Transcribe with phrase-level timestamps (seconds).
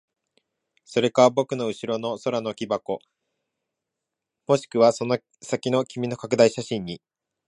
[0.83, 3.01] それか僕の後ろの空の木箱、
[4.47, 7.03] もしくはその先の君の拡大写真に。